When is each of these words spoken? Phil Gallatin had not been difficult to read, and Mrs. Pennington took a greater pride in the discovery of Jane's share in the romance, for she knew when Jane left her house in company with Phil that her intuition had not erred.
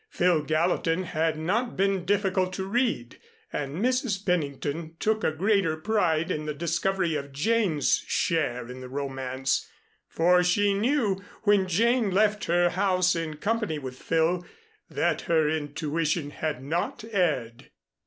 Phil 0.09 0.41
Gallatin 0.41 1.03
had 1.03 1.37
not 1.37 1.77
been 1.77 2.05
difficult 2.05 2.53
to 2.53 2.65
read, 2.65 3.19
and 3.53 3.77
Mrs. 3.85 4.25
Pennington 4.25 4.95
took 4.99 5.23
a 5.23 5.31
greater 5.31 5.77
pride 5.77 6.31
in 6.31 6.45
the 6.47 6.55
discovery 6.55 7.13
of 7.13 7.31
Jane's 7.31 8.03
share 8.07 8.67
in 8.67 8.81
the 8.81 8.89
romance, 8.89 9.69
for 10.07 10.43
she 10.43 10.73
knew 10.73 11.21
when 11.43 11.67
Jane 11.67 12.09
left 12.09 12.45
her 12.45 12.69
house 12.71 13.15
in 13.15 13.35
company 13.35 13.77
with 13.77 14.01
Phil 14.01 14.43
that 14.89 15.21
her 15.29 15.47
intuition 15.47 16.31
had 16.31 16.63
not 16.63 17.03
erred. 17.11 17.69